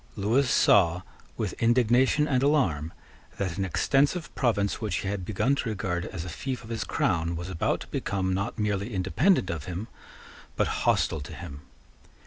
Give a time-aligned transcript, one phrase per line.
[0.15, 1.03] Lewis saw,
[1.37, 2.91] with indignation and alarm,
[3.37, 6.83] that an extensive province which he had begun to regard as a fief of his
[6.83, 9.87] crown was about to become, not merely independent of him,
[10.55, 11.61] but hostile to him.